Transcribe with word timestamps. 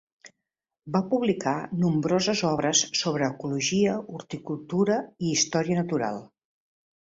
Va 0.93 1.01
publicar 1.09 1.53
nombroses 1.83 2.41
obres 2.51 2.81
sobre 3.01 3.27
ecologia, 3.35 3.99
horticultura 4.15 4.97
i 5.29 5.35
història 5.35 5.79
natural. 5.83 6.19